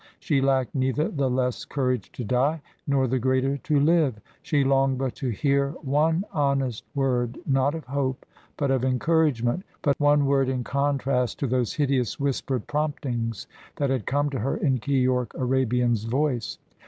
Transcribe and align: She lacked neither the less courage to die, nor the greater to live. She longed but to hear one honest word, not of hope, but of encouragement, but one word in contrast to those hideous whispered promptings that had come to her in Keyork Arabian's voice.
She 0.19 0.41
lacked 0.41 0.73
neither 0.73 1.09
the 1.09 1.29
less 1.29 1.63
courage 1.63 2.11
to 2.13 2.23
die, 2.23 2.59
nor 2.87 3.05
the 3.05 3.19
greater 3.19 3.57
to 3.57 3.79
live. 3.79 4.19
She 4.41 4.63
longed 4.63 4.97
but 4.97 5.13
to 5.17 5.29
hear 5.29 5.73
one 5.83 6.23
honest 6.33 6.83
word, 6.95 7.37
not 7.45 7.75
of 7.75 7.85
hope, 7.85 8.25
but 8.57 8.71
of 8.71 8.83
encouragement, 8.83 9.61
but 9.83 9.99
one 9.99 10.25
word 10.25 10.49
in 10.49 10.63
contrast 10.63 11.37
to 11.37 11.45
those 11.47 11.73
hideous 11.73 12.19
whispered 12.19 12.65
promptings 12.65 13.45
that 13.75 13.91
had 13.91 14.07
come 14.07 14.31
to 14.31 14.39
her 14.39 14.57
in 14.57 14.79
Keyork 14.79 15.35
Arabian's 15.35 16.05
voice. 16.05 16.57